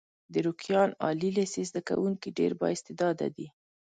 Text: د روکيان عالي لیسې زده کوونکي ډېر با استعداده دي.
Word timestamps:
د 0.33 0.35
روکيان 0.45 0.89
عالي 1.03 1.29
لیسې 1.37 1.61
زده 1.69 1.81
کوونکي 1.89 2.29
ډېر 2.39 2.51
با 2.59 2.67
استعداده 2.75 3.27
دي. 3.35 3.47